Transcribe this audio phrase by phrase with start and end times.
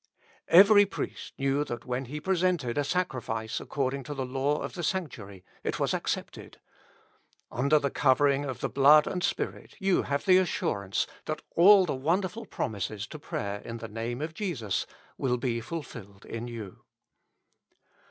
[0.47, 4.81] Every priest knew that when he presented a sacrifice according to the law of the
[4.81, 6.59] sa?ictuary, it was accepted:
[7.51, 11.93] under the covering of the Blood and Spirit you have the assurance that all the
[11.93, 14.87] wonderful promises to prayer in the Name of Jesus
[15.19, 16.83] will be fulfilled in you.